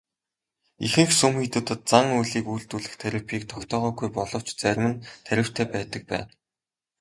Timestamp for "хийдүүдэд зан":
1.39-2.05